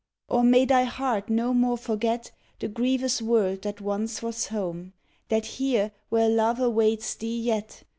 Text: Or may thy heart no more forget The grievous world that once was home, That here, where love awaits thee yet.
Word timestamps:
Or 0.27 0.41
may 0.43 0.65
thy 0.65 0.85
heart 0.85 1.29
no 1.29 1.53
more 1.53 1.77
forget 1.77 2.31
The 2.57 2.67
grievous 2.67 3.21
world 3.21 3.61
that 3.61 3.81
once 3.81 4.23
was 4.23 4.47
home, 4.47 4.93
That 5.29 5.45
here, 5.45 5.91
where 6.09 6.27
love 6.27 6.59
awaits 6.59 7.13
thee 7.13 7.39
yet. 7.39 7.83